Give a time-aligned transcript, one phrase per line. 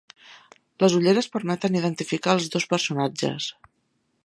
[0.83, 3.51] Les ulleres permeten identificar els dos personatges.